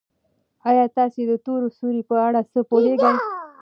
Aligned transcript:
ایا 0.69 0.85
تاسي 0.95 1.21
د 1.29 1.33
تور 1.45 1.61
سوري 1.77 2.01
په 2.09 2.15
اړه 2.27 2.41
څه 2.51 2.59
پوهېږئ؟ 2.69 3.15